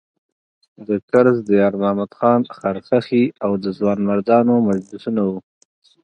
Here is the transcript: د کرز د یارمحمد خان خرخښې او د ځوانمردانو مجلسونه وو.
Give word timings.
د 0.87 0.89
کرز 1.11 1.35
د 1.47 1.49
یارمحمد 1.61 2.11
خان 2.17 2.41
خرخښې 2.57 3.23
او 3.45 3.51
د 3.63 3.65
ځوانمردانو 3.77 4.53
مجلسونه 4.67 5.21
وو. 5.29 5.37